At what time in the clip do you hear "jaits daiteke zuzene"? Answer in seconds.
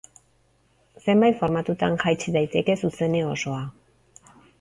2.03-3.21